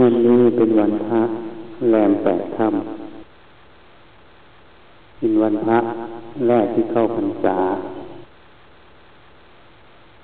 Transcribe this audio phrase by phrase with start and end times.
[0.00, 1.22] วันนี้เป็นวันพระ
[1.90, 5.78] แรมแปดค่ำเป็นวันพระ
[6.46, 7.58] แรกที่เข้าพรรษา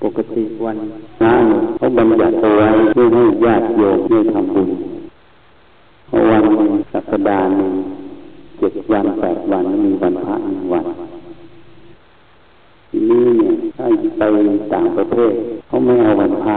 [0.03, 0.79] ปกติวัน
[1.19, 4.71] พระเนี่ยเขาบัญญัติเอาไว้เพื่อให้ญาติโยมได้ทำบุญ
[6.09, 6.45] เพราะวัน
[6.93, 7.73] สัปดาห์หนึ่ง
[8.59, 10.87] เจ็ดวันแปดวันมีวันพระหนึ่งวัน
[12.91, 14.39] ทีนี้เนี่ยถ้าไป
[14.75, 15.32] ต่างประเทศ
[15.66, 16.57] เขาไม่เอาวันพระ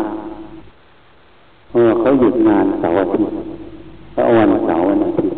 [1.72, 3.36] เพราะเขาหยุดงานเสาร์อาทิตย์
[4.12, 5.38] เขาเอาวันเสาร์วันอาทิตย์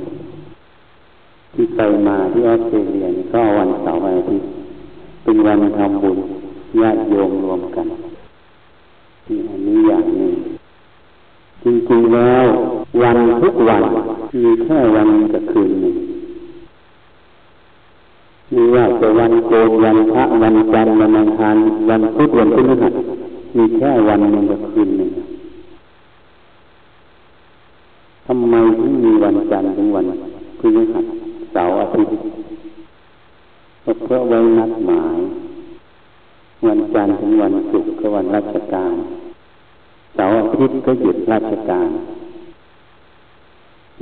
[1.54, 4.48] ที่ไปมาที่ออสเตรเลียก็วันเสาร์วันอาทิตย์
[5.24, 6.18] เป็นวันทำบุญ
[6.82, 7.88] ญาติโยมรวมกัน
[9.26, 10.34] ที่อันนี้อย่างนึ่ง
[11.64, 12.46] จริงๆแล้ว
[13.02, 13.84] วันทุกวัน
[14.44, 15.96] มีแค่วันกับคืนหนึ่ง
[18.54, 21.55] มีว่าจะวันโกนวันพระวันจันทร์วันอังคาร
[21.90, 22.94] วันพุธวันพฤหัส
[23.58, 25.12] มีแค่วันหนึ่งกับคืนหนึ่ง
[28.26, 29.12] ทำไมถึงมี
[29.95, 31.05] วันจันทร์ถึงวันพฤหัส
[31.53, 32.15] เสาร์อาทิตย์
[33.84, 35.17] ก็เพราะไว้นัดหมาย
[36.67, 38.93] วันจันทร์ถึงวันศุกร์ก็วันราชการ
[40.15, 41.89] เสาร์อาทิตย์ก็หยุดราชการ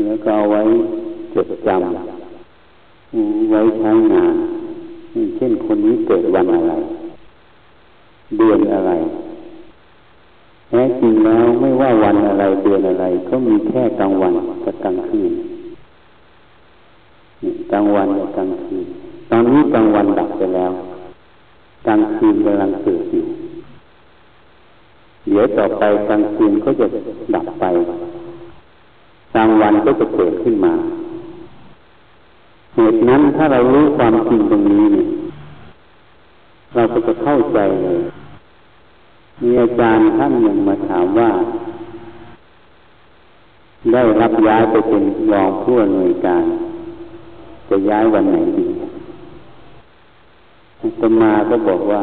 [0.05, 0.61] แล้วก็เอาไว้
[1.33, 4.35] จดจำไว้ใช้งาน
[5.37, 6.73] เช่นคนนี้เกิดวันอะไร
[8.37, 8.91] เดือนอะไร
[10.69, 14.33] แท้จริงแล้วไม่ว่าวันอะไรเดือนอะไร ก็มีแค่กลางวัน
[14.65, 15.31] กับกลางคืน
[17.71, 18.87] กลางวันกับกลางคืน
[19.31, 20.71] ตอนนี้กลางวันดับไปแล้ว
[21.87, 23.25] กลางคืนกำลังเกิดอยู่
[25.27, 26.85] เดี๋ยวต่อไปกลางคืนก็จะ
[27.35, 27.65] ดับไป
[29.35, 30.73] กลางวันก็จะเกิดขึ้นมา
[32.75, 35.07] เหตุนั้นถ้าเรารู้ความจริงตรงนี้เนี่ย
[36.75, 37.99] เราก็จะเข้าใจเลย
[39.41, 41.29] มีอาจารย์ท่านหนึ่งมาถามว่า
[43.93, 46.43] ได้รับย้ายไปเป็นรองผู้อำนวยการ
[47.71, 48.65] จะย้ายวันไหนดี
[50.81, 52.01] อามาก็บอกว่า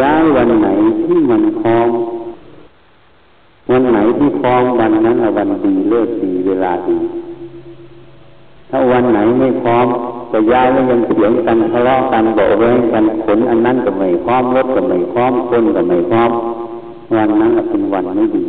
[0.00, 0.68] ย้ายวันไหน
[1.04, 1.88] ที่มันพร้อม
[3.70, 6.96] วันไหนที่พร้อมวันนั้นวันดีเลิกดีเวลาดี
[8.70, 9.86] ถ้าวันไหนไม่พร้อม
[10.32, 16.30] จะย้ายแล้วยังเถียงกันทะเลาะกันบอกแว้งกันขนอันนั้นก็ไม่พร้อมรถก็ไม่พร้อมคนก็ไม่พร้อม
[17.16, 18.42] วันนั้นเป็นวันไม่ดี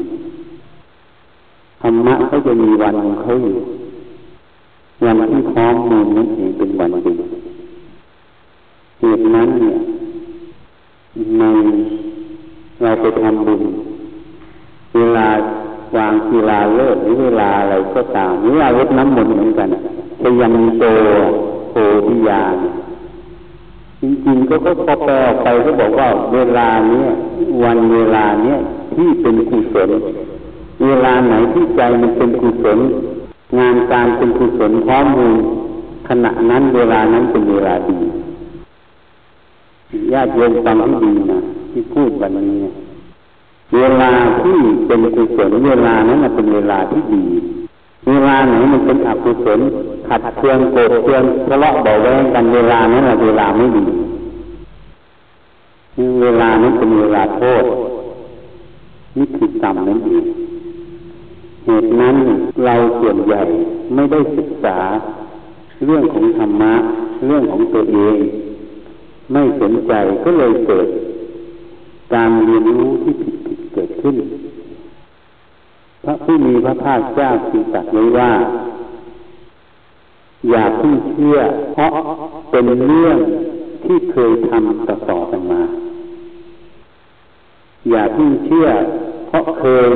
[1.81, 3.57] ธรรมะเขาจะมีวันของเขาอยู่
[5.06, 7.13] วันที่พร้อมมูลนั้นเองเป็นวันดี
[9.00, 9.78] เหตุนั้นเนี่ย
[11.38, 11.44] ใน
[12.81, 13.62] เราไปทำบุญ
[14.96, 15.28] เวลา
[15.97, 19.69] วางกีฬาเลิกหรือเวลาอะไรก็ตามหรือว่ารดน้ำมนต์เหมือนกัน
[20.22, 20.84] พยัญโต
[21.69, 21.75] โพ
[22.07, 22.56] ธิญาณ
[24.02, 25.13] จริงๆก็ก็พอแปล
[25.44, 27.07] ไปก็บอกว่า เวลาเนี้ย
[27.63, 28.57] วันเวลาเนี้ย
[28.96, 29.90] ที่เป็นกุศล
[30.86, 32.80] เวลาไหนที่ใจมันเป็นกุศล
[33.58, 35.34] งานการเป็นกุศลพร้อมมูล
[36.08, 37.97] ขณะนั้นเวลานั้นเป็นเวลาดี
[40.13, 41.40] ญาติโยมฟังให้ดีนะ
[41.72, 42.63] ที่พูดวันนี้
[43.75, 44.57] เวลาที่
[44.88, 47.24] เป็นกุศลเวลานั้นเป็นเวลาที่ดี
[48.07, 49.59] เวลาไหนมันเป็นอกุศล
[50.07, 53.84] ขัดเคืองโกรธเคืองทะเลาะเบาแวงกันเวลานั้นเวลาไม่ดี
[56.22, 57.63] เวลานั้นเป็นเวลาโทษ
[59.18, 60.25] นี่คือกรรมนั่นเอง
[61.69, 62.16] เหตุนั้น
[62.66, 63.41] เราส่วนใหญ่
[63.95, 64.78] ไม่ได้ศึกษา
[65.85, 66.73] เรื่องของธรรมะ
[67.25, 68.17] เรื่องของตัวเอง
[69.33, 70.88] ไม่สนใจก็เลยเกิด
[72.13, 74.16] การเรียนรู้ที่ผิดเกิดขึ้น
[76.03, 78.31] พระผู้มีพระภาคเจ้าจึงตรัสไว้ว่า
[80.50, 81.38] อย่าเพิ่งเชื่อ
[81.73, 81.91] เพราะ
[82.51, 83.17] เป็นเรื่อง
[83.85, 85.61] ที่เคยทำต่อๆกันมา
[87.89, 88.67] อย่าเพิ่งเชื่อ
[89.27, 89.89] เพราะเคย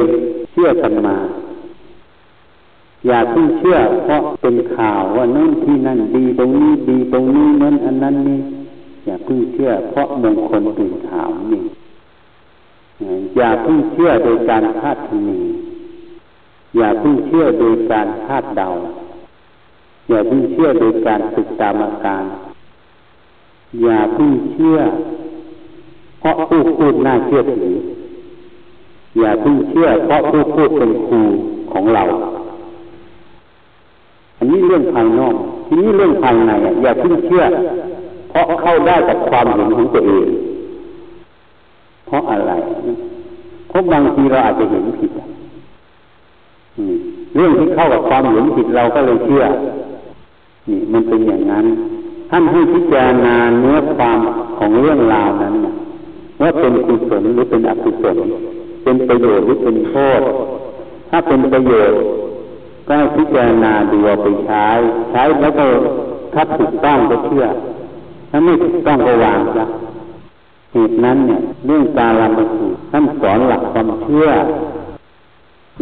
[0.52, 1.18] เชื่อกันมา
[3.08, 8.40] อย่าเพิ่งเชื่อเพราะเป็นข่าวว่านั่นที่นั่นดีตรงนี้ดีตรงนี้นั้นอันนั้นนี่
[9.06, 11.62] อย่าเพิ่งเชื่อ เพราะมงคลตื่นถามนี่
[13.38, 15.30] อย่าเพิ่งเชื่อโดยการคาดคะเน
[16.78, 18.70] อย่าเพิ่งเชื่อโดยการคาดเดา
[20.10, 22.24] อย่าเพิ่งเชื่อโดยการศึกตามอาการ
[23.84, 24.78] อย่าเพิ่งเชื่อ
[26.20, 27.76] เพราะผู้พูดน่าเชื่อถือ
[29.20, 31.22] อย่าเพิ่งเชื่อ เพราะผู้พูดเป็นครู
[31.72, 32.04] ของเรา
[34.72, 35.36] เรื่องภายนอก
[35.68, 36.52] ทีนี้เรื่องภายใน
[36.82, 37.44] อย่าเพิ่งเชื่อ
[38.30, 40.28] เพราะเข้าได้กับความเห็นของตัวเอง
[42.08, 42.52] เพราะอะไร
[43.70, 45.12] เพราะบางทีเราอาจจะเห็นผิด
[47.36, 49.44] เรื่องที่เข้ากับความเห็นผิดเราก็เลยเชื่อ
[50.70, 51.66] นี่ มันเป็นอย่างนั้น
[52.30, 54.20] ท่านให้พิจารณาเนื้อความ
[54.58, 55.56] ของเรื่องราวนั้น
[56.42, 58.18] ว่าเป็นกุศลหรือเป็นอกุศล
[58.84, 60.22] เป็นประโยชน์หรือเป็นโทษ
[61.10, 62.00] ถ้าเป็นประโยชน์
[62.86, 64.68] ก็ให้พิจารณาดูไปใช้
[65.12, 65.66] ใช้แล้วก็
[66.34, 67.46] ถ้าถูกต้องก็เชื่อ
[68.30, 69.66] ถ้าไม่ถูกต้องก็วางซะ
[70.74, 74.28] เหตุนั้นเนี่ยเรื่องการลำสูตรท่านสอนหลักความเชื่อ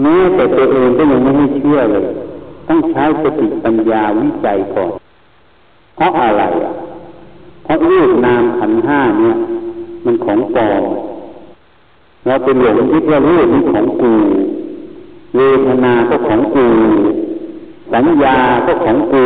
[0.02, 2.06] แม้แต่ตัวเองก็ยังไม่เชื่อเลย
[2.68, 4.92] ต้องใช้สติปัญญาวิจัยก่อน
[5.96, 6.74] เพราะอะไรอะ
[7.64, 9.36] เพราะรูปนามขันห้าเนี่ย
[10.06, 10.84] มันของปลอม
[12.26, 14.14] เราเป็นหลงคิดว่ารูปนี้ของกู
[15.36, 16.68] เวทนาก็ของกู
[17.94, 19.24] สัญญาก็ของกู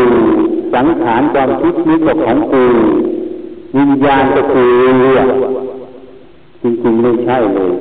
[0.73, 2.63] สังขารความคิดนี้ก็ของกู
[3.77, 4.71] วิญญาณก็คือ
[6.61, 7.73] จริงๆไม่ใช่เลย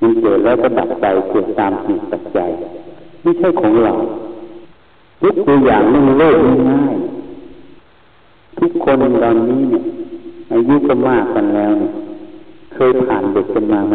[0.00, 2.50] มันเกิดแล้วก็ดับไปเกิดตามจิตปัจจัย
[3.22, 3.92] ไม่ใช่ของเรา
[5.20, 6.36] ทุกตัวอย่างนี่โลก
[6.68, 6.96] ง่าย
[8.58, 9.84] ทุกคนตอนนี้เนี่ย
[10.52, 11.92] อายุก็มากกันแล้วเนี่ย
[12.74, 13.92] เคยผ่านเด็กกันมาไห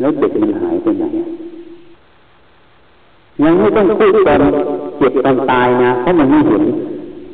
[0.00, 1.04] แล้วเด็กมันหายไปไหน
[3.42, 4.40] ยังไม่ต้องพูดตอน
[4.98, 6.62] เจ็บตอนตายนะเพราะมันไม่เห็น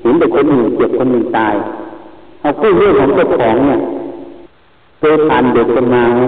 [0.03, 1.55] เห็นแต่คนอื่นเจ็บคนอื่นตาย
[2.41, 3.81] เอาพูดเรื่องของเจ้าของเนี่ย
[4.99, 6.21] เคยผ่านเด็กกันมาไหม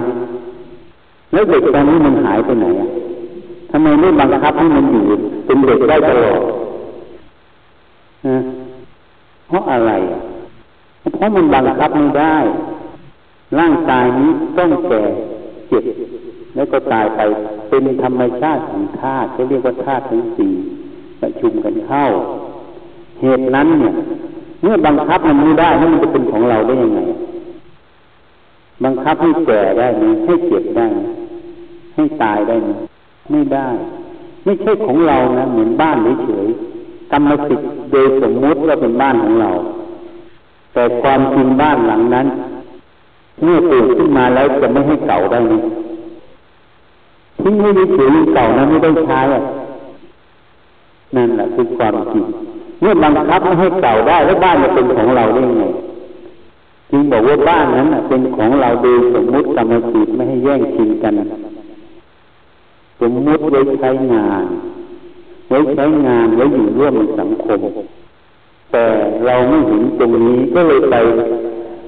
[1.31, 2.65] แล้วเด็กตอนนี้มันหายไปไหน
[3.71, 5.03] ทำไมไม่บังคับให้มันอยู่
[5.45, 6.41] เป็นเด็กได้ตลอด
[9.47, 9.91] เพราะอะไร
[11.17, 12.37] เพราะมันบังคับไม่ได้
[13.59, 15.01] ร่างกายนี้ต้องแก่
[15.69, 15.83] เจ็บ
[16.55, 17.21] แล้วก็ตายไป
[17.69, 20.53] เป็นธรรมชาติของธาตุเขาเรียกว่าธาตุทั้งสี่
[21.21, 22.05] ประชุมกันเข้า
[23.21, 23.93] เหตุนั้นเนี่ย
[24.61, 26.99] เมื่อบังคับมันไม่ได้แล้วมันจะเป็นของเราได้ยังไง
[28.83, 30.87] บังคับให้แก่ได้ไหมให้เจ็บได้
[31.95, 32.69] ให้ตายได้ไหม
[33.31, 33.69] ไม่ได้
[34.43, 39.51] ไม่ใช่ของเรานะเหมือนบ้านเฉยๆกรรมสิทธิ์โดยสมมุติว่าเป็นบ้านของเรา
[40.73, 42.27] แต่ความจริงบ้านหลังนั้น
[43.43, 45.53] เมื่อตื่นขึ้นมาแล้วจะไม่ให้เก่าได้ไหม
[47.43, 49.19] ทิ้งไม่ได้ถือเก่านั้นไม่ได้ใช้
[51.15, 52.25] นั่นแหละคือความจริง
[52.79, 55.63] เมื่อบังคับไม่ให้เก่าได้แล้วบ้านจะเป็นของเราได้ไง
[56.91, 61.13] จึงบอกว่าบ้านนั้นเป็นของเราโดยสมมุติกรรมสิทธิ์ไม่ให้แย่งชิงกัน
[62.99, 64.43] สมมุติไว้ใช้งาน
[65.49, 67.59] ไว้ใช้งานไว้อยู่ร่วมในสังคม
[68.71, 68.85] แต่
[69.25, 70.95] เราไม่เห็นตรงนี้ก็เลยไป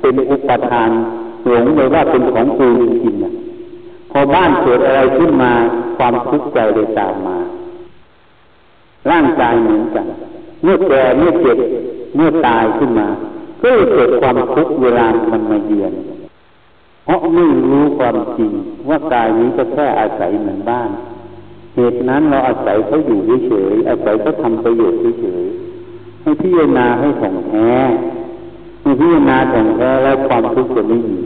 [0.02, 0.90] เป็นอุปทาน
[1.48, 3.44] หลงเลยว่าเป็นของกูจริงๆ
[4.20, 5.52] อบ้านเกิดอะไรขึ้นมา
[5.98, 7.38] ความทุกข์ใจเลยตามมา
[9.12, 10.06] ร่างกายเหมือนกัน
[10.64, 11.58] เมื่อแก่เมื่อเจ็บ
[12.16, 13.08] เมื่อตายขึ้นมา
[13.62, 15.94] ก็เลยเกิดความทุกข์เวลามันมาเยือน
[17.06, 18.52] เพราะไม่รู้ความจริง
[18.90, 20.90] ว่ากายนี้ก็แค่อาศัยเหมือนบ้าน
[21.76, 25.44] เหตุนั้นเราอาศัยเขาอยู่เฉยอาศัยเขาทำประโยชน์เฉย
[26.22, 27.70] ให้พิจารณาให้ถ่องแท้
[28.82, 31.18] ให้พิจารณาถ่องแท้แล้วความทุกข์จะไม่มี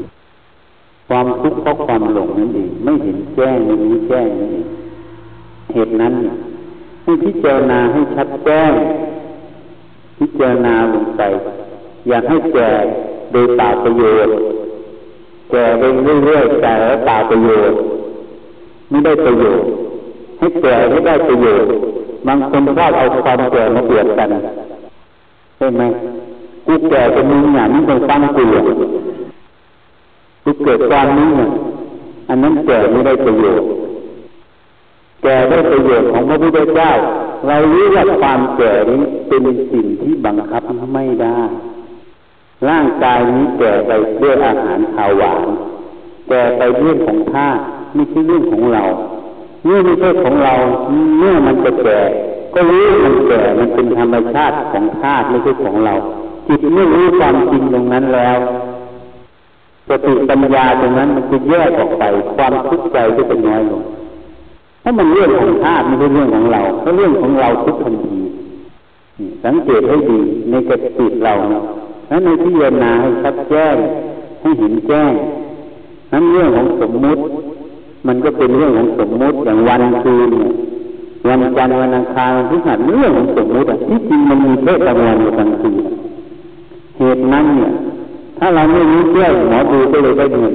[1.09, 4.65] ความทุกข์เพราะความหลงนั่นเองไม่เห็นแจ้งไม่รู้แจ้งนั่นเอง
[5.73, 6.13] เหตุนั้น
[7.03, 8.71] ให้พิจารณาให้ชัดแจ้ง
[10.19, 11.21] พิจารณาลงไป
[12.07, 12.69] อยากให้แก่
[13.31, 14.33] โดยตาประโยชน์
[15.51, 17.77] แก่เเรื่อยๆแต่แล้วตาประโยชน์
[18.89, 19.67] ไม่ได้ประโยชน์
[20.39, 21.69] ให้แก่ไม่ได้ประโยชน์
[22.27, 24.29] บางคนชอบเอาความแก่มาเปรียบกัน
[25.57, 25.83] ใช่ไหม
[26.65, 28.43] กูแก่จะมีหยานี่เป็นตั้งกู
[30.43, 31.29] กูเกิดความนี้
[32.29, 33.69] อันนั้นแก่ไม่ได้ประโยชน์
[35.23, 36.91] แก่ได้ประโยชน์ของพระพุทธเจ้า
[37.47, 40.61] เรารู้ว่าความแก่นี้เป็นสิ่งที่บังคับ
[40.93, 41.39] ไม่ได้
[42.69, 43.91] ร่างกายนี้แก่ไป
[44.21, 45.41] ด้วยอาหารขาวหวาน
[46.29, 47.61] แก่ไปเรื่องของธาตุ
[47.93, 48.83] ไม่ใช่เรื่องของเรา
[49.63, 50.53] เมื่อไม่ใช่ของเรา
[51.17, 51.99] เมื่อมันจะแก่
[52.53, 55.95] ก็รู้มันแก่มันเป็นธรรมชาติของธาตุไม่ใช่ของเรา
[56.47, 58.37] จิตเมื่อรู้ความจริงตรงนั้นแล้ว
[59.89, 62.03] สติปัญญาตรงนั้นมันจะแยกออกไป
[62.35, 63.81] ความทุกข์ใจก็จะน้อยลง
[64.81, 68.17] เพราะมันเรื่องของธาตุไม่ใช่เรื่องของเราเพราะเรื่องของเราทุกทันที
[69.45, 70.19] สังเกตให้ดี
[70.49, 71.33] ในกติกเรา
[72.09, 73.75] นั้นในที่เยนาให้ชัดแจ้ง
[74.41, 75.11] ให้เห็นแจ้ง
[76.11, 77.21] นั้นเรื่องของสมมุติ
[78.07, 80.31] มันก็เป็นเรื่องของสมมุติอย่างวันคืน
[81.27, 85.75] วันจันทร์วันอังคารทุกหันเรื่องของสมมุติที่จริงมันมีแค่กลางวันกับกลางคืน
[86.97, 87.71] เหตุนั้นเนี่ย
[88.39, 90.53] ถ้าเราไม่รู้แจ้งหมอดูก็เลยได้เงิน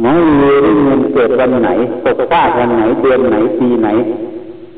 [0.00, 1.70] หมอดูได้เงินเกิดวันไหน
[2.04, 3.88] ตกฟ้าวันไหนเดือนไหนปีไหน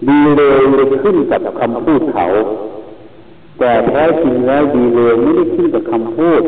[0.09, 0.61] ดีเลย
[1.03, 2.27] ขึ้นกับคำพูดเขา
[3.59, 6.43] แต่แท้จริงแล้วดีเลยไม่ได้ขึ้นกับคำพูด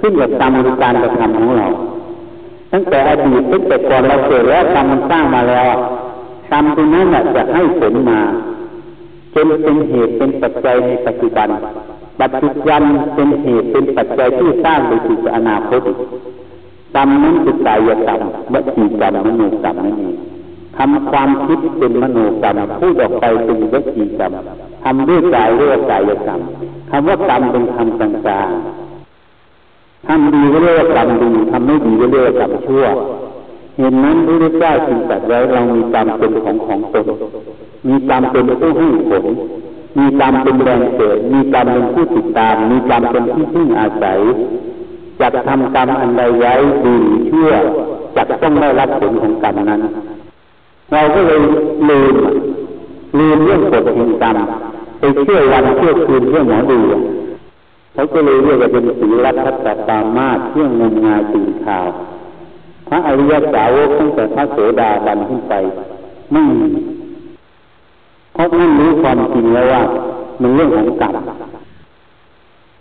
[0.00, 1.68] ขึ้นกับกรรมการกระทำของเรา
[2.72, 5.74] ตั้งแต่อดีตตั้งแต่ก่อนเราเกิดแล้วกรรมมันสร้างมาแล้ว
[6.52, 8.20] กรรมตรงนั้นจะให้ผลมา
[9.34, 11.48] จนเป็นเหตุเป็นปัจจัยในปัจจุบัน
[12.20, 12.82] ปัจจุบัน
[13.14, 15.82] เป็นเหตุเป็นปัจจัยที่สร้างไปสู่อนาคต
[16.96, 18.20] กรรมนั้นคือกายกรรม
[18.52, 20.16] วจีกรรมมโนกรรมนั่นเอง
[20.78, 24.32] ทำความคิดเป็นมโนกรรมพูดออกไปเป็นวจีกรรม
[24.84, 26.40] ทำด้วยกายเรียกกายกรรม
[26.90, 32.84] คำว่ากรรมเป็นคำกลางๆทำดีก็เรียกว่ากรรมดีทำไม่ดีก็เรียกว่ากรรมชั่ว
[33.78, 37.06] เห็นนั้นพระเจ้าจึงตรัสไว้เรามีกรรมเป็นของของตน
[37.88, 39.24] มีกรรมเป็นผู้ให้ผล
[39.98, 44.18] มีกรรมเป็นแรงเกิด มีกรรมเป็นผู้ติดตาม มีกรรมเป็นที่พึ่งอาศัย
[45.20, 46.96] จักทำกรรมอันใดไว้ดี
[47.26, 47.50] เชื่อ
[48.16, 49.80] จักต้องได้รับผลของกรรมนั้น
[50.92, 51.40] เราก็เลย
[51.88, 52.14] ลืม
[53.18, 54.36] ลืมเรื่องกฎแห่งกรรม
[54.98, 56.78] ไปเชื่อวันเชื่อคืนเรื่องหมอดู
[57.94, 61.86] เขาก็เลยเรียกว่าเป็นศีลทัตตามาเรื่องงมงายตื่นข่าว
[62.88, 65.54] พระอริยสาวกตั้งแต่พระโสดาบันขึ้นไป
[66.32, 66.68] ไม่มี
[68.32, 69.82] เพราะนั่นรู้ความจริงแล้วว่า
[70.40, 71.14] มันเรื่องของกรรม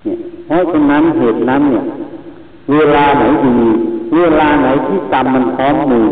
[0.04, 0.18] เนี่ย
[0.48, 1.84] เพราะฉะนั้นเหตุนั้นเนี่ย
[2.74, 3.56] เวลาไหนดี
[4.16, 6.06] เวลาไหนที่กรรมมันพร้อมมือ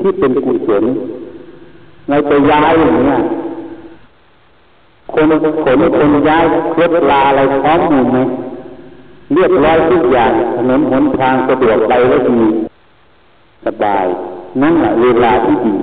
[0.00, 0.84] ที่เป็นกุศล
[2.08, 3.20] เราจะย้ายอย่างเนี้ย
[5.12, 5.26] คน
[5.64, 6.44] ขนคนย้าย
[6.78, 8.18] รถลาอะไรพร้อมมือไหม
[9.34, 12.40] เรียบร้อยทุกอย่างถนนหนทางสะดวกไปแล้วดี
[13.66, 14.06] สบาย
[14.62, 15.74] นั่นแหละเวลาที่ดี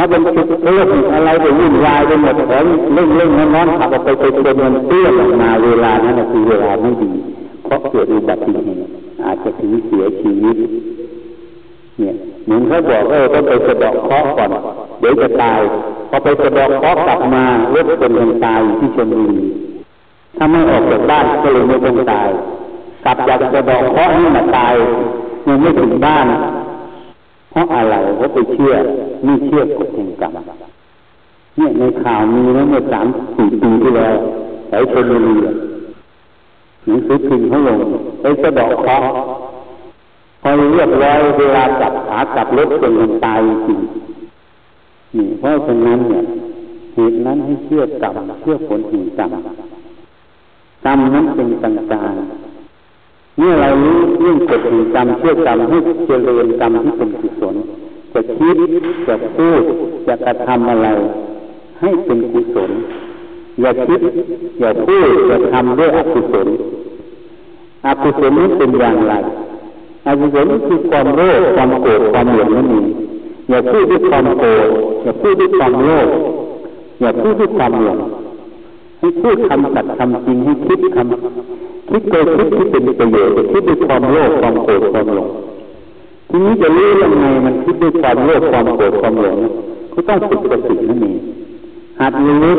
[0.00, 7.10] ถ้าเป็นจุดเรื่องอะไรไปวุ่นวายไปหมดแถมเร่งเร่งน้อนขับออกไปไปจนมันเตี้ยออกมาเวลานั้นคือเวลาไม่ดี
[7.64, 8.80] เพราะเกิดอุบัติเหตุ
[9.24, 10.56] อาจจะถึงเสียชีวิต
[11.98, 12.14] เนี่ย
[12.44, 14.50] เหมือนเขาบอกว่าต้องไปสะดอกเคราะห์ก่อน
[15.00, 15.60] เดี๋ยวจะตาย
[16.10, 19.38] พอไปสะดอกเคราะห์กลับมารถคนยังตายที่ชนบุรี
[20.36, 22.28] ถ้าไม่ออกจากบ้านก็เลยไม่ต้องตาย
[23.04, 24.74] กลับจากสะดอกเคราะห์นี่มาตาย
[25.46, 26.26] ยังไม่ถึงบ้าน
[27.50, 28.74] เพราะอะไรเพราไปเชื่อ
[29.24, 30.38] ไม่เชื่อกฎแห่งกรรม
[31.56, 34.16] เนี่ยในข่าวมีแล้วเมื่อสามสี่ปีที่แล้ว
[34.70, 35.36] สายชนบุรี
[36.86, 37.78] หนังสือพิมพ์เขาลง
[38.20, 39.10] ไปสะดอกเคราะห์
[40.42, 43.80] พอเรียบร้อยเวลากลับขากลับรถเป็นคนตายจริง
[45.16, 46.24] นี่เพราะฉะนั้นเนี่ย
[46.94, 49.34] เหตุนั้นให้เชื่อกรรมเชื่อผลแห่งกรรม
[50.84, 52.47] กรรมนั้นเป็นต่างๆ
[53.38, 57.54] เมื่อเรารู้เรื่องกฎแห่งกรรมเชื่อกรรมให้เจริญกรรมที่เป็นกุศล
[58.12, 58.56] จะคิด
[59.08, 59.62] จะพูด
[60.06, 60.88] จะกระทำอะไร
[61.80, 62.70] ให้เป็นกุศล
[63.60, 64.00] อย่าคิด
[64.60, 66.48] อย่าพูดอย่าทำด้วยอกุศล
[67.86, 69.14] อกุศลนี้เป็นอย่างไร
[70.06, 72.86] อกุศลคือความโลภความโกรธความหลงนั่นเอง
[73.48, 74.68] อย่าพูดด้วยความโกรธ
[75.02, 76.08] อย่าพูดด้วยความโลภ
[77.00, 77.98] อย่าพูดด้วยความหลง
[78.98, 85.28] ให้พูดคำสัตย์คำจริงให้คิดคำคิดโดยคิดที่เป็นประโยชน์คิดด้วยความโลภความโกรธความหลง
[86.28, 89.38] ทีนี้จะรู้ยังไงมันคิดด้วยความโลภความโกรธความหลง
[89.92, 91.16] ก็ต้องฝึกสตินั่นเอง
[92.00, 92.56] หัดรู้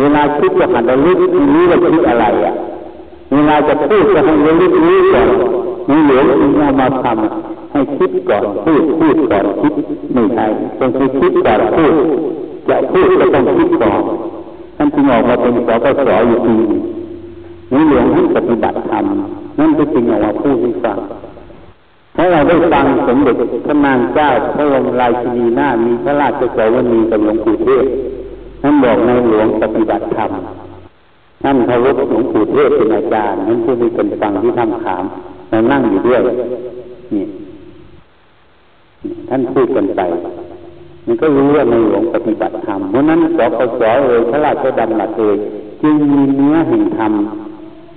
[0.00, 1.14] เวลาคิดก็หัดรู้
[1.54, 2.54] รู้ว่าคิดอะไรอะ
[3.32, 5.28] เวลาจะพูดก็ให้รู้รู้ก่อน
[5.90, 9.74] มีเหลือที่เอามาทำให้คิดก่อนพูดพูดก่อนคิด
[10.12, 10.46] ไม่ใช่
[10.78, 11.92] ต้องคิดก่อนพูด
[12.68, 14.02] จะพูดก็ต้องคิดก่อน
[14.78, 16.52] ท่านจึงออกมาเป็นสปสอยู่ที
[17.72, 19.04] นี้หลวงให้ปฏิบัติธรรม
[19.58, 20.98] นั่นเป็นสิ่งออกมาพูดให้ฟัง
[22.16, 27.86] ถ้าเราได้ฟังสมเด็จพระนางเจ้าพระองค์ราชินีหน้ามีพระราชกรณีกับหลวงปู่เทศ
[28.62, 30.30] ท่านบอกในหลวงปฏิบัติธรรม
[31.42, 35.04] ท่านเคารพหลวงปู่เทศเป็นอาจารย์นั้นผู้ที่เป็นฟังที่ทำขาม
[35.48, 36.20] เรานั่งอยู่ด้วย
[37.14, 37.24] นี่
[39.28, 40.00] ท่านพูดกันไป
[41.08, 45.36] มันก็รู้ว่าในหลวงปฏิบัติธรรมเพราะนั้นสปสเอ่ยพระราชดำรัสเอ่ย
[45.82, 47.12] จึงมีเนื้อแห่งธรรม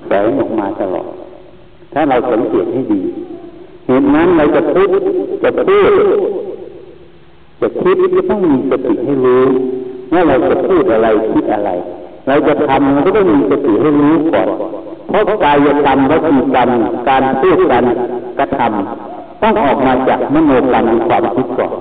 [0.08, 1.08] แสงออกมาตลอด
[1.94, 3.02] ถ้าเราสังเกตให้ดี
[3.88, 4.90] เหตุนั้นเราจะพูด
[5.44, 5.92] จะพูด
[7.62, 9.44] จะคิดก็ต้องมีสติให้รู้
[10.14, 11.70] ว่าเราจะพูดอะไรคิดอะไร
[12.28, 14.50] เราจะทำก็ต้องมีสติให้รู้ก่อน
[15.10, 16.70] เพราะกายกรรมวจีกรรม
[17.10, 17.86] การพูดการ
[18.40, 21.74] กระทำต้องออกมาจากมโนกรรมความคิดก่อน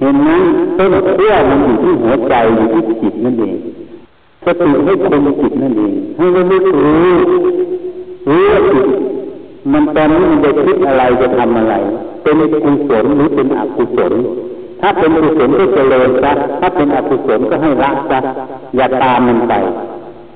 [0.00, 0.42] เห็นนั้น
[0.78, 3.56] ต้นเรื่องมันอยู่ที่หัวใจอยู่ที่จิตนั่นเอง
[4.44, 7.16] สติให้คงจิตนั่นเองให้เรารู้รู้
[8.28, 8.86] รู้จิต
[9.72, 11.74] มันตอนนี้มันจะคิดอะไรจะทำอะไร
[12.22, 14.12] เป็นกุศลหรือเป็นอกุศล
[14.80, 18.18] ถ้าเป็นกุศลก็เจริญซะถ้าเป็นอกุศลก็ให้ละซะ
[18.76, 19.54] อย่าตามมันไป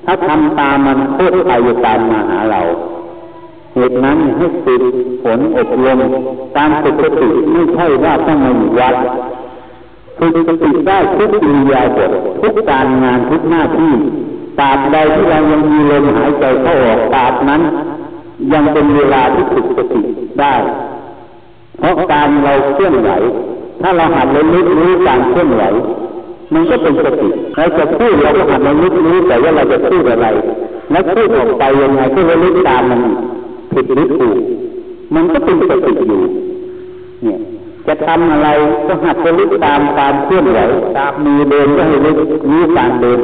[0.05, 2.61] ถ้าทำตามมันโคตรไปจะตามมาหาเรา
[3.75, 4.83] เหตุนั้นให้ฝึก
[5.23, 5.99] ฝนอบรม
[6.55, 8.95] ตามปกติไม่ใช่ว่าต้องมาอยู่วัด
[10.17, 13.93] ฝึกสติได้ทุกอิริยาบถทุกการงานทุกหน้าที่
[14.59, 17.61] ตราบใดที่เรายังมีลมหายใจเข้าออกตราบนั้น
[18.53, 20.01] ยังเป็นเวลาที่ฝึกสติ
[20.39, 20.53] ได้
[21.79, 23.09] เพราะการเราเคลื่อนไหว
[23.81, 25.63] ถ้าเราหัดเรู้รู้การเคลื่อนไหว
[26.53, 30.27] มันก็เป็นสติเราจะพูดเราก็หัดเรู้รู้แต่ว่าเราจะพูดอะไร
[30.91, 33.01] แล้วพูดออกไปยังไงก็ระลึกตามมัน
[33.71, 34.37] ผิดหรือถูก
[35.15, 36.21] มันก็เป็นสติอยู่
[37.23, 37.39] เนี่ย
[37.87, 38.49] จะทำอะไร
[38.87, 40.59] ก็หัดจะลึกตามการเคลื่อนไหว
[40.97, 42.17] ตามมือเดินก็ให้ลึก
[42.49, 43.19] รู้การเดิน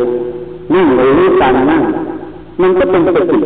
[0.74, 1.84] นั่งหรือรู้การนั่ง
[2.62, 3.42] มันก็เป็นสติ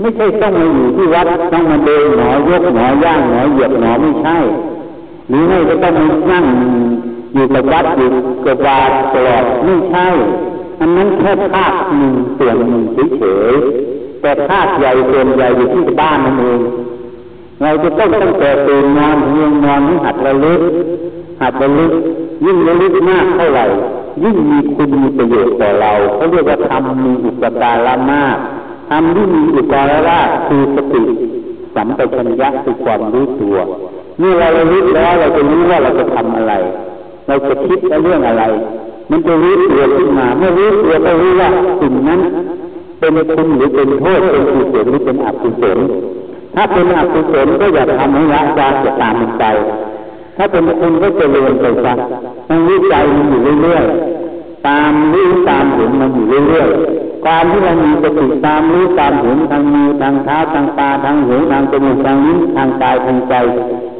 [0.00, 4.36] ไม่ใช่ต้องมาอยู่ที่วัดต้องมาเดินหนอยกหนอย่างหนอเหยียบหนอไม่ใช่
[5.28, 6.44] หรือไม่ก็ต้องมานั่ง
[7.34, 8.10] อยู่กับวัดอยู่
[8.46, 8.80] กับวา
[9.14, 10.08] ตลอดไม่ใช่
[10.80, 12.82] อันนั้นแค่ภาคหนึ่งส่วนหนึ่ง
[13.18, 16.60] เฉยๆแต่ภาคใหญ่ส่วนใหญ่อยู่ที่บ้านนั่นเอง
[17.62, 20.60] เราจะต้องตั้งแต่ตื่นนอนเพียงนอนให้หัดระลึก
[21.42, 21.92] หัดระลึก
[22.44, 23.66] ยิ่งระลึกมากเท่าไหร่
[24.22, 28.36] ยิ่งมีคุณมีประโยชน์ต่อเราเขาเรียกว่าทำมีอุปการะมาก
[28.90, 31.02] ทำที่มีอุปการะคือสติ
[31.74, 33.56] สัมปชัญญะคือความรู้ตัว
[34.18, 36.52] เมื่อเราระลึกแล้วเราจะรู้ว่าเราจะทำอะไร
[37.28, 38.44] เราจะคิดเรื่องอะไร
[39.10, 41.48] มันจะรู้ตัวขึ้นมาเมื่อรู้ตัวก็รู้ว่า
[41.80, 42.20] สิ่งนั้น
[42.98, 45.78] เป็นคุณหรือเป็นโทษเป็นกุศลหรือเป็นอกุศล
[46.56, 49.44] ถ้าเป็นอกุศลก็อย่าทำให้ละวางจะตามมันไป
[50.36, 51.92] ถ้าเป็นคุณก็จะเรียนไปซะ
[52.48, 63.34] ต้องวิจัยมันอยู่เรื่อยๆ ตามรู้ตามเห็นมันอยู่เรื่อยๆ การที่เรามีสติตามรู้ตามเห็นทางมือทางเท้าทางตาทางหูทางจมูกทางนิ้วทางกายทางใจ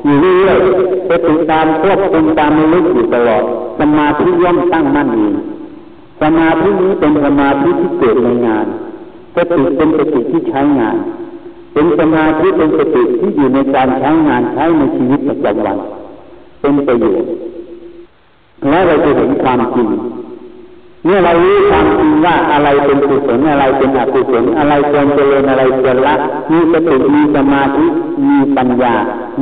[0.05, 3.45] อยู่เรื่อยๆสติตามควบคุมตามรู้อยู่ตลอด
[3.81, 5.35] สมาธิย่อมตั้งมั่นเอง
[6.23, 8.67] สมาธินี้เป็นสมาธิที่เกิดในงาน
[9.37, 10.97] สติเป็นสติที่ใช้งาน
[11.77, 15.77] เป็นสมาธิเป็นสติที่อยู่ในการใช้งานใช้ในชีวิตประจำวัน
[16.61, 17.31] เป็นประโยชน์
[18.69, 19.89] แล้วเราจะเห็นความจริง
[21.05, 26.15] เมื่อเรารู้ความจริงว่าอะไรเป็นกุศลอะไรเป็นอกุศลอะไรควรเจริญอะไรควรละ
[26.53, 27.87] มีสติมีสมาธิ
[28.29, 28.95] มีปัญญา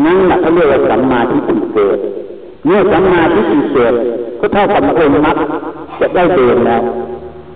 [0.05, 1.99] นั่นแหละเขาเรียกว่าสัมมาทิฏฐิเกิด
[2.65, 3.95] เมื่อสัมมาทิฏฐิเกิด
[4.41, 5.37] ก็เท่ากับองค์มรรค
[6.01, 6.83] จะได้เดินแล้ว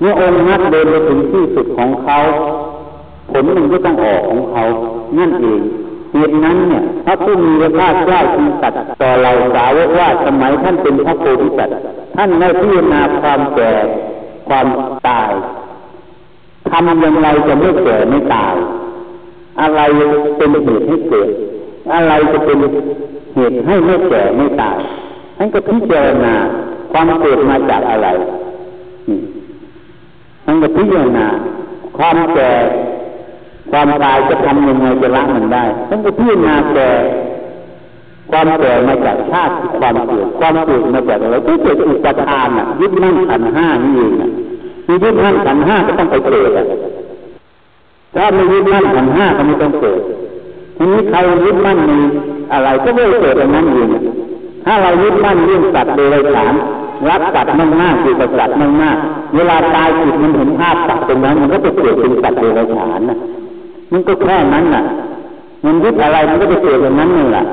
[0.00, 2.18] เมื่อองค์มรรคเดินไปถึงที่สุดของเขา
[3.30, 4.64] ผลมันก็ต้องออกของเขา
[5.18, 5.60] นั่นเอง
[6.12, 11.74] เหตุนั้นเนี่ยพระผู้มีพระภาคเจ้าจึงตัดต่อเราสาวกว่าสมัยท่านเป็นพระโพธิสัตว์
[12.16, 13.72] ท่านได้พิจารณาความแก่
[14.48, 14.66] ความ
[15.08, 15.30] ตาย
[16.70, 18.54] ทำอย่างไรจะไม่แก่ไม่ตาย
[19.60, 19.80] อะไร
[20.36, 21.28] เป็นเหตุให้เกิด
[21.94, 22.56] อะไรจะเป็น
[23.34, 24.78] เหตุให้ไม่แก่ไม่ตาย
[25.36, 26.34] ท่านก็พิจารณา
[26.92, 28.08] ความเกิดมาจากอะไร
[30.44, 31.26] ท่านก็พิจารณา
[31.98, 32.52] ความแก่
[33.70, 36.90] ความตายจะทำยังไงจะละมันได้ต้องไปพิจารณาแก่
[38.30, 44.30] ความแก่มาจากชาติความเกิดความเกิดมาจากอะไรก็เกิดอุปทานอะยึดมั่นขันห้านี่เองอะ
[44.86, 46.66] มียึดมั่นขันห้าก็ต้องไปเกิดอะ
[48.14, 50.00] ถ้าไม่ยึดมั่นขันห้าก็ไม่ต้องเกิด
[50.76, 51.92] ทีนี้ใครยึดมั่นใน
[52.52, 53.88] อะไรก็ไม่เกิดอันนั้นเอง
[54.64, 56.54] ถ้าเรายึดมั่นเรื่องสัตว์โดยฐาน
[57.08, 58.96] รักสัตว์มากมากอยู่กับสัตว์มากมาก
[59.36, 63.18] เวลาตายจิตมันเห็นภาพสัตว์ตรงนั้นมันก็จะเกิดเป็นสัตว์โดยฐานนะ
[63.92, 64.84] มันก็แค่นั้นน่ะ
[65.64, 67.44] มันยึดอะไรมันก็จะเกิดแบบนั้นนี่แหละ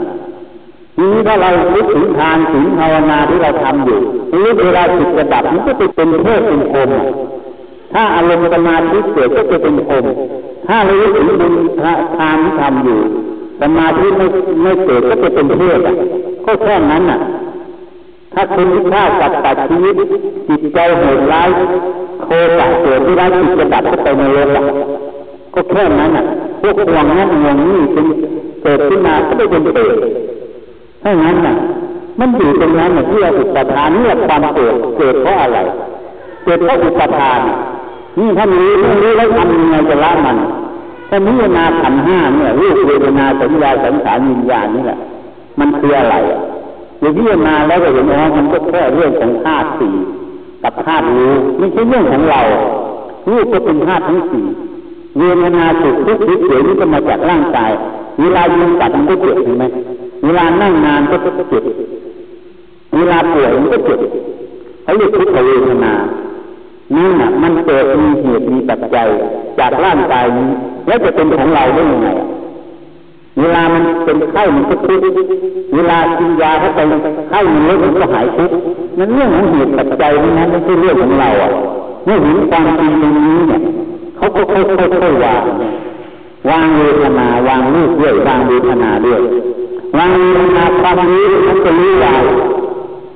[0.98, 4.00] ทีนี้ถ้าเราลึกถึงทานถึงภาวนาที่เราทำอยู่
[4.32, 6.90] หรือเวลาจิตระดับมันก็จะเป็นเทพเป็นคม
[7.94, 10.06] ถ้าอารมณ์สมาธิเกิดก็จะเป็นคม
[10.68, 11.54] ถ้าเราลึกถึงบุญ
[12.18, 13.00] ทานที่ทำอยู่
[13.62, 14.28] สมาธิไม่
[14.64, 15.80] ไม่เกิดก็จะเป็นเทพ
[16.46, 17.20] ก็แค่นั้นน่ะ
[18.34, 19.96] ถ้าคุณฆ่าสัตว์ตัดชีวิต
[20.48, 21.50] จิตใจโหดร้าย
[22.24, 24.66] โคตรเกิดที่ร้ายจิตระดับก็ไปในโลก
[25.56, 26.26] ก็แค่นั้นอะ
[26.62, 28.06] พวกห่วงนั้นห่วงนี้เป็น
[28.64, 29.96] เกิดขึ้นมาก็ไม่เป็นเปรต
[31.04, 31.56] ถ้างั้นน่ะ
[32.20, 35.60] มันอยู่ตรงนั้นน่ะที่เราอุปทานเนี่ยความเกิดเกิดเพราะอะไร
[36.44, 37.40] เกิดเพราะอุปทาน
[38.20, 40.38] นี่ท่านรู้ท่านรู้แล้วทำยังไงจะละมัน
[41.10, 45.00] ถ้านิยนาขันห้าเนี่ยรูปเวทนาสัญญาสังขารวิญญาณนี่แหละ
[45.60, 46.16] มันคืออะไร
[47.00, 49.94] อย่างพิจารณาแล้วก็เห็นว่ามันก็แค่เรื่องของธาตุสี่
[50.64, 52.42] กับธาตุรู้ไม่ใช่เรื่องของเรา
[53.30, 54.46] รูปก็เป็นธาตุทั้งสี่
[55.18, 57.72] เวทนาสุขทุกข์เฉยนี่ก็มาจากร่างกาย
[58.20, 59.64] เวลายืนตัดมันก็เจ็บเห็นไหม
[60.24, 61.64] เวลานั่งนานก็เจ็บ
[62.98, 64.00] เวลาป่วยมันก็เจ็บ
[64.84, 65.94] เขาเรียกทุกขเวทนา
[66.96, 69.08] นี่น่ะมันเกิดมีเหตุมีปัจจัย
[69.60, 70.50] จากร่างกายนี้
[70.88, 72.10] แล้วจะเป็นของเราได้ยังไง
[73.40, 75.04] เวลามันเป็นไข้มันก็ทุกข์
[75.76, 76.80] เวลากินยาเข้าไป
[77.30, 78.56] ไข้มันลดมันก็หายทุกข์
[78.98, 81.52] มันเรื่องของเหตุปัจจัยนี่นะไม่ใช่เรื่องของเราอะ
[82.06, 83.62] เมื่อเห็นความจริงตรงนี้เนี่ย
[84.36, 84.42] ค่
[85.08, 85.44] อยๆวาง
[86.50, 89.22] วางเวทนาวางรูปด้วยวางเวทนาด้วย
[89.98, 92.22] วางเวทนาความรู้มันก็รู้วาง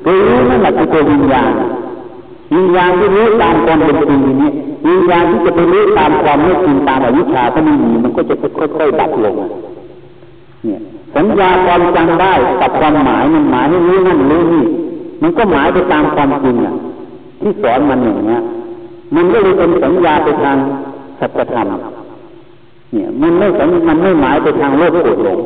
[0.06, 0.18] รู้
[0.50, 1.52] นั่นแหละคือตัววิญญาณ
[2.56, 4.52] วิญญาณที่รู้ตามความเป็นจริงนี้
[4.88, 9.36] วิญญาณที่จะไปรู้ตามความไม่จริงตามอวิชชาก็ไม่มีมันก็จะค่อยๆดับลง
[10.64, 10.80] เนี่ย
[11.16, 14.66] สัญญาความจำได้กับความหมายมันหมายให้รู้นั่นรู้นี่
[15.22, 16.76] มันก็หมายไปตามความจริงอะ
[17.42, 18.42] ที่สอนมันอย่างเงี้ย
[19.16, 20.58] มันก็เลยเป็นสัญญาไปทาง
[21.20, 21.68] สัจธรรม
[22.94, 25.40] เนี่ย มันไม่สัญมันไม่หมายไปทางโลภโกรธหลง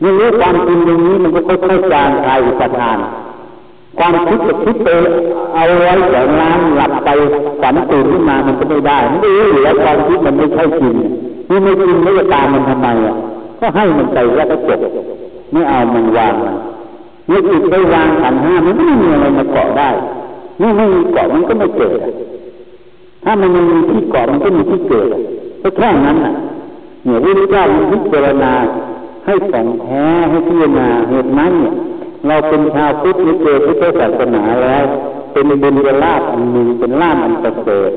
[0.00, 2.98] เมื่อรู้ความจริงอย่างนี้มันก็ค่อยๆจางคลายอุปทาน
[3.98, 4.88] ความคิดจะคิดไป
[5.54, 7.08] เอาไว้แต่น้ำหลับไป
[7.60, 10.94] ฝันตื่นขึ้นมามันก็ไม่ได้มันไม่รู้อยู่แล้วความคิดมันไม่ใช่จริง
[11.48, 13.14] นี่ไม่จริงไม่จะตามมันทำไมอะ
[13.60, 14.80] ก็ให้มันไปแล้วก็จบ
[15.52, 16.56] ไม่เอามันวางมัน
[17.26, 19.90] เมื่อจิตไปวางขันห้ามันไม่มีอะไรมาเกาะได้
[20.58, 21.98] เมื่ไม่มีเกาะมันก็ไม่เกิด
[23.28, 25.08] ถ้ามันมีที่เกาะมันก็มีที่เกิด
[25.62, 26.34] ก็แค่นั้นอะ
[27.04, 28.52] เนี่ยพระเจ้าพิจารณา
[29.26, 31.74] ให้สองแท้ให้พิจารณาเหตุนั้นเนี่ย
[32.26, 34.84] เราเป็นชาวพุทธนิเจพุทธศาสนาแล้ว
[35.32, 37.90] เป็นบุญลาภอันหนึ่งเป็นลาภอันประเสริฐ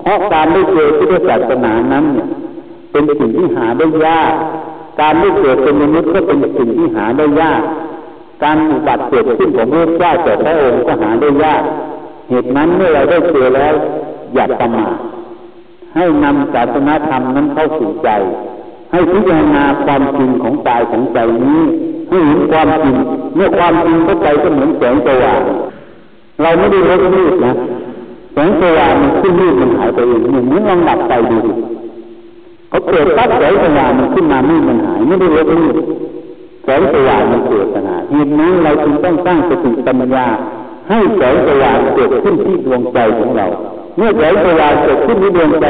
[0.00, 2.28] เพราะการได้เจอพุทธศาสนานั้นเนี่ย
[2.92, 4.32] เป็นสิ่งที่หาได้ยาก
[5.00, 7.62] การได้เกิดเป็นมนุษย์ก็เป็นสิ่งที่หาได้ยาก
[8.44, 11.62] การอุบัติเกิดขึ้นของพระเจ้าแต่พระองค์ก็หาได้ยาก
[12.28, 13.74] เหตุนั้นเมื่อเราได้เจอแล้ว
[14.34, 14.94] อย่าประมาท
[15.96, 18.10] ให้นำศาสนาธรรมนั้นเข้าสู่ใจ
[18.92, 21.60] ให้พิจารณาความจริงของกายของใจนี้
[22.08, 22.96] ให้เห็นความจริง
[23.34, 25.40] เมื่อความจริงเข้าใจก็เหมือนแสงสว่าง
[26.42, 27.54] เราไม่ได้ลดมืดนะ
[28.32, 31.38] แสงสว่างมันขึ้นมืดมันหายไปเองเหมือนลองดับไฟดู
[32.68, 35.74] เขาเกิดปั๊บแสงสว่างมันขึ้นมามืดมันหายไม่ได้ลดมืด
[36.64, 40.26] แสงสว่างมันเกิดขนาดเหตุนั้นเราจึงต้องสร้างสติปัญญา
[40.88, 43.46] ให้แสงสว่างเกิดขึ้นที่ดวงใจของเรา
[43.96, 45.66] เมื่อแสงสว่างเกิดขึ้นที่ดวงใจ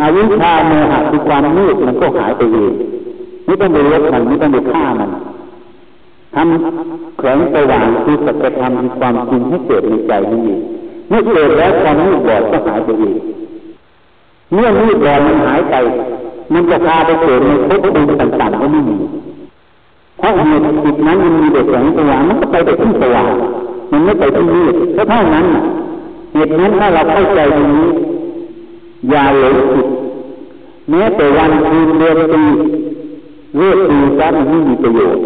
[0.00, 2.72] อวิชชาโมหะคือความมืดมันก็หายไปเอง
[3.46, 5.10] ไม่ต้องไปลดมันไม่ต้องไปฆ่ามัน
[6.34, 10.60] ทำแสงสว่างคือสัจธรรมคือความจริงให้เกิดในใจนั่เอง
[11.08, 13.16] เมื่อเกิดแล้วความมืดบอดก็หายไปเอง
[14.52, 15.74] เมื่อมืดบอดมันหายไป
[16.52, 18.96] มันจะพาไปเกิดในภพภูมิต่างๆก็ไม่มี
[20.18, 23.30] เพราะเหตุจิตนั้นมันมีแต่แสงสว่างมันก็ไปแต่ที่สว่าง
[23.92, 25.46] มันไม่ไปที่มืดก็เท่านั้น
[26.32, 27.88] เหตุนั้นถ้าเราเข้าใจตรงนี้
[29.10, 29.86] อย่าหลงผิด
[30.90, 32.42] แม้แต่วันคืนเดือนปี
[33.56, 35.22] เลือกปีซะมันไม่มีประโยชน์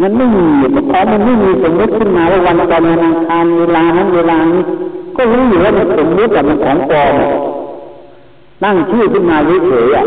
[0.00, 0.46] มันไม่มี
[0.88, 4.62] เพราะมันไม่มีสมมติขึ้นมาว่าวันจันทร์วันอังคารเวลานั้นเวลานี้
[5.16, 7.14] ก็รู้อยู่ว่ามันสมมติแต่มันของปลอม
[8.62, 10.06] ตั้งชื่อขึ้นมาเฉยๆอะ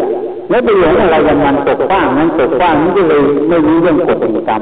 [0.49, 4.61] แล้วไปหลงอะไรกันมันตกฟ้างนั้นตกฟ้างนี้ก็เลยไม่รู้เรื่องกฎแห่งกรรม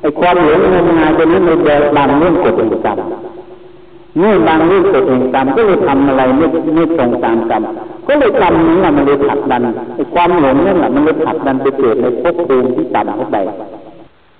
[0.00, 2.98] ไอ้ความหลงงมงายตัวนี้มันเดินบังเรื่องกฎแห่งกรรม
[4.20, 7.62] เมื่อบางเรื่องเกิดแห่งกรรมก็เลยทำอะไรไม่ไม่ตรงตามกรรม
[8.06, 9.62] ก็เลยกรรมนี้แหละมันเลยผลักดัน
[9.94, 13.36] ไอ้ความหลงนั่นแหละมันเลยผลักดันไปเกิดในภพภูมิที่ต่ำเข้าไป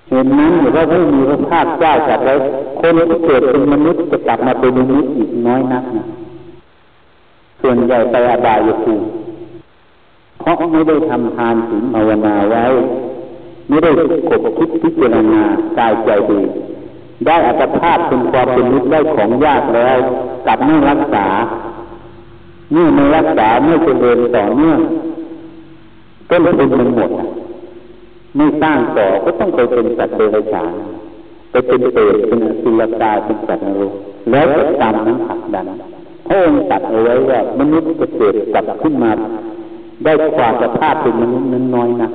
[0.09, 2.33] เห็นนั้นหรือว่าไม่มีพระภาคเจ้าจัดไว้
[2.79, 6.05] คนที่เกิดเป็นมนุษย์จะกลับมาเป็นมนุษย์อีกน้อยนักนะ
[7.61, 9.05] ส่วนใหญ่ไปอาบายภูมิ
[10.39, 12.65] เพราะไม่ได้ทำทานถึงภาวนาไว้
[13.67, 13.89] ไม่ได้
[14.29, 15.41] กบคิดพิจารณา
[15.77, 16.39] กายใจดี
[17.25, 19.97] ได้อัตภาพเป็นความเป็นมิตรได้ของยากแล้ว
[20.45, 21.25] กลับไม่รักษา
[22.71, 24.79] เมื่อไม่รักษาไม่เจริญต่อเนื่อง
[26.29, 27.11] ต้นทุนมันหมด
[28.35, 30.71] ไม่สร้างต่อก็ต้องไปเป็นสัตว์เดรัจฉาน
[31.51, 33.93] ไปเป็นเปรตเป็นสุลกาเป็นสัตว์นรก
[34.31, 35.67] แล้วก็ตามนั้นผักดัน
[36.27, 39.11] พระองค์ตัดเอาไว้ว่ามนุษย์จะเกิดกลับขึ้นมา
[40.03, 42.09] ได้ความสภาพเป็นมนุษย์นั้นน้อยนะ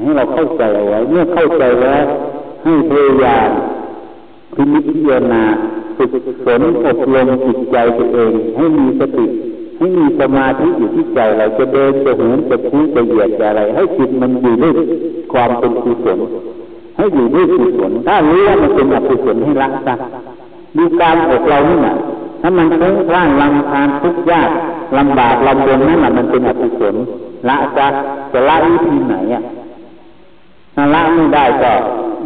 [0.00, 2.04] ให้เราเข้าใจเอาไว้ เมื่อเข้าใจแล้ว
[2.64, 3.48] ให้พยายาม
[4.54, 5.42] พินิจพิจารณา
[5.96, 6.10] ฝึก
[6.44, 9.26] ฝนอบรมจิตใจตัวเอง ให้มีสติ
[9.78, 14.74] ให้มีสมาธิอยู่ที่ใจเราจะเดินจะเหินจะพูดจะเหยียดจะอะไร ให้จิตมันอยู่ด้วย
[15.32, 16.18] ความเป็นกุศล
[16.96, 19.94] ให้อยู่ด้วยกุศลถ้ารู้ว่ามันเป็นอกุศลให้ละซะ
[20.76, 21.96] ดูการอกเรานี่แหละ
[22.42, 24.50] ถ้ามันเพิ่งร่างลำพานทุกข์ยาก
[24.98, 26.94] ลำบากลำบนนั่นแหละมันเป็นอกุศล
[27.48, 27.86] ละซะ
[28.32, 29.42] จะละวิธีไหนอะ
[30.94, 31.72] ละไม่ได้ก็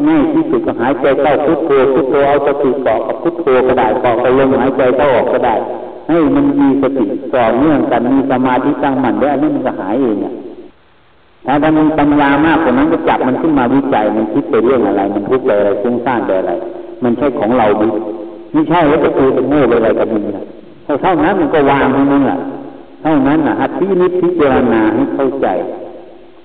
[0.06, 5.54] ง่ายที่สุดก็หายใจเข้าพุทโธพุทโธเอาสติเกาะกับพุทโธก็ได้เกาะกับลมหายใจเข้าออกก็ได้
[6.08, 10.34] ให้มันมีสติต่อเนื่องกันมีสมาธิตั้งมั่นได้นี่มันก็หายเองอะ
[11.46, 16.52] ถ้าถ้ามันปัญญามากกว่านั้นก็จับมันขึ้นมาวิจัยมันคิดไปเรื่องอะไร มันทุกข์อะไรฟุ้งซ่านไปอะไร
[17.02, 17.88] มันใช่ของเราดิ
[18.52, 20.22] ไม่ใช่แล้วจะคือเป็นโง่อะไรกับมัน
[21.02, 22.38] เท่านั้นมันก็วางเท่านั้นแหละ
[23.02, 25.46] เท่านั้นอะอัตตินิพพิจารณาให้เข้าใจ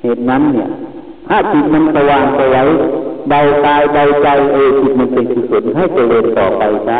[0.02, 0.70] เหตุนั้นเนี่ย
[1.28, 2.56] ถ้าจิตมันสว่างสว
[3.30, 7.00] เบากายเบาใจเอจิตมันเป็นกุศลให้เจริญต่อไปซะ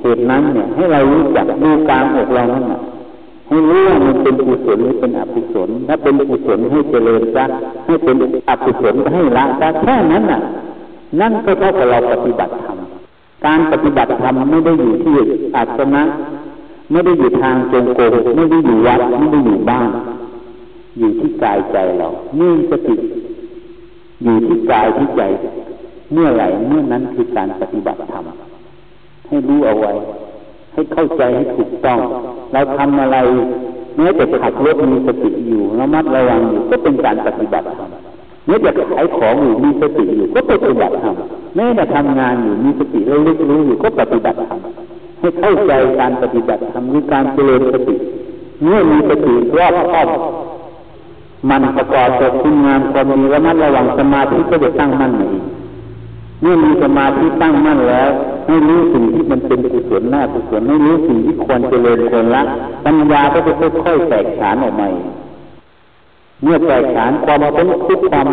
[0.00, 2.64] เหตุนั้นเนี่ย ให้เรารู้จักดูกลางอกเรานั่น
[3.48, 7.44] ให้รู้ว่ามันเป็นกุศลหรือเป็นอกุศลถ้าเป็นกุศลให้เจริญซะ
[7.86, 8.16] ให้เป็น
[8.48, 10.40] อกุศลให้ละซะแค่นั้นน่ะ
[11.20, 12.78] นั่นก็เท่ากับเราปฏิบัติธรรม
[13.46, 15.16] การปฏิบัติธรรมไม่ได้อยู่ที่
[15.56, 16.02] อาสนะ
[16.90, 19.88] ไม่ได้อยู่ทางจงกรมไม่ได้อยู่วัดไม่ได้อยู่บ้าน
[20.98, 22.96] อยู่ที่กายใจเรามีสติ
[24.22, 25.22] อยู่ที่กายที่ใจ
[26.12, 28.24] เมื่อไหร่เมื่อนั้นคือการปฏิบัติธรรม
[29.28, 29.92] ให้รู้เอาไว้
[30.72, 31.98] ให้เข้าใจให้ถูกต้อง
[32.52, 33.18] เราทำอะไร
[33.96, 37.90] แม้แต่ขับรถมีสติอยู่ระมัดระวังอยู่ก็เป็นการปฏิบัติธรรม
[38.46, 41.16] เมื่อจะขายของอยู่มีสติอยู่ก็ปฏิบัติธรรม
[41.56, 44.58] แม้จะทำงานอยู่มีสติแล้วลึกรู้อยู่ก็ปฏิบัติธรรม
[45.20, 47.96] ให้เข้าใจการปฏิบัติธรรมคือการเจริญสติ
[48.62, 50.08] เมื่อมีสติรอบครอบ
[51.48, 55.34] มันประกอบกับคุณงามความมีระมัดระวังสมาธิก็จะตั้งมั่นเอง
[56.40, 58.10] เมื่อมีสมาธิตั้งมั่นแล้ว
[58.46, 62.42] ให้รู้สิ่งที่มันเป็นกุศลหน้ากุศลให้รู้สิ่งที่ควรเจริญควรละ
[62.84, 64.88] ปัญญาก็จะค่อยๆแตกฉานออกมา
[66.42, 68.26] เมื่อแตกฉานความพ้นทุกข์ความ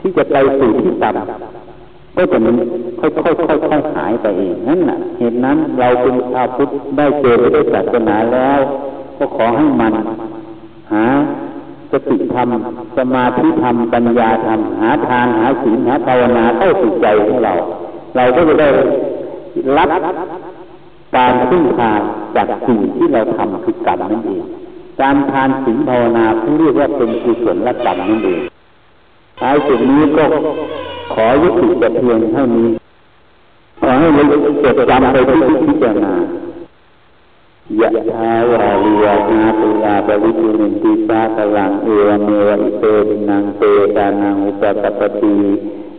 [0.00, 2.54] ที่จะไปสู่ที่ต่ำก็จะมัน
[3.00, 8.58] ค่อยๆค่อยๆหายไปเองนั่นน่ะ เหตุนั้นเราเป็นชาวพุทธได้เจอได้ศาสนาแล้ว
[9.18, 9.92] ก็ขอให้มัน
[10.92, 11.04] หา
[11.92, 12.48] สติธรรม
[12.98, 17.54] สมาธิธรรม ปัญญาธรรม หาทานหาศีลหาภาวนาเข้าสู่ใจของเรา
[18.16, 18.68] เราก็จะได้
[19.76, 19.88] รับ
[21.16, 21.92] การพึ่งพา
[22.36, 24.42] จากสิ่งที่เราทำคือกรรมนั่นเอง
[25.00, 28.40] การทานศีลภาวนาที่เรียกว่าเป็นกุศลกรรมนั่นเอง
[29.40, 30.24] ท้ายสุดนี้ก็
[31.14, 32.68] ขอยุติแต่เพียงเท่านี้
[33.80, 34.22] ขอให้เรา
[34.64, 36.14] จดจำไปที่พิจารณา
[37.80, 43.62] ยะถาวาริวะหา ปูรา ปะริปูเรนติสาคะรังเอวะเมวะ อิโต ทินนังเป
[43.96, 45.36] ตานังอุปะกัปปะติ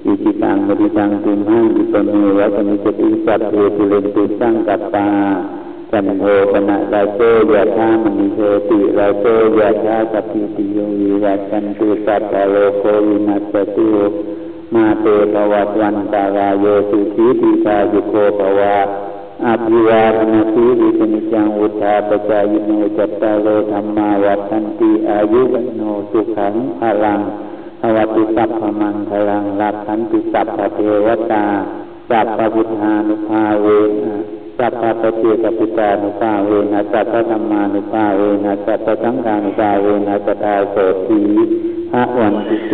[0.06, 5.08] อิจฉิตัง ปัตถิตังตุมหัง ขิปปะเมวะ สะมิชฌะตุ สัพเพ ปูเรนตุสังกัปปา
[5.91, 7.19] จันโทปัณณะระโส
[7.53, 9.25] ยะถา มะณิโชติระโส
[9.60, 13.89] ยะถาสัพพีติโยวิวัชชันตุสัพพะโรโควินัสสะตุ
[14.73, 18.75] มาเต ภะวัตวันตะราโยสุขี ทีฆายุโก ภะวะ
[19.45, 25.81] อะภิวาทะนะสีลิสสะ นิจจัง วุฑฒาปะจายิโนจัตตาโร ธัมมาวัฑฒันติอายุวัณโณ
[26.12, 27.19] สุขัง พะลัง
[27.83, 31.45] ภะวะตุ สัพพะมังคะลังรักขันตุ สัพพะเทวะตา
[32.10, 33.67] สัพพะพุทธานุภาเว
[34.06, 34.17] นะ
[34.58, 40.76] สัพพะปเจกปิตานุภาเวนะสัพพธรรมานุภาเวนะสัพพสังฆานุภาเวนะสัทธาโส
[41.08, 41.21] ตี
[41.91, 42.73] พระวันติเก